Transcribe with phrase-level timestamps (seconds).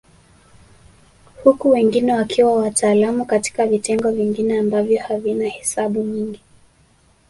[1.43, 6.39] Huku wengine wakiwa wataalamu katika vitengo vingine ambavyo havina hesabu nyingi